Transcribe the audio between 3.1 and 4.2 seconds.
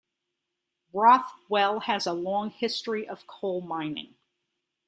coal mining.